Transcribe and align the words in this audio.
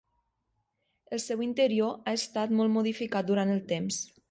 El 1.17 1.21
seu 1.25 1.43
interior 1.47 1.93
ha 1.99 2.15
estat 2.21 2.57
molt 2.61 2.77
modificat 2.79 3.31
durant 3.31 3.57
el 3.59 3.65
temps. 3.77 4.05